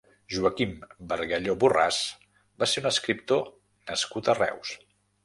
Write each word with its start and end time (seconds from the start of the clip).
Joaquim 0.35 0.71
Bargalló 1.11 1.53
Borràs 1.63 1.99
va 2.63 2.69
ser 2.71 2.83
un 2.83 2.87
escriptor 2.91 3.45
nascut 3.93 4.31
a 4.31 4.37
Reus. 4.39 4.73